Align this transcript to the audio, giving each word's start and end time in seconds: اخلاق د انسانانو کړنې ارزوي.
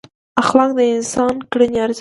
اخلاق 0.41 0.69
د 0.77 0.79
انسانانو 0.95 1.47
کړنې 1.51 1.77
ارزوي. 1.81 1.89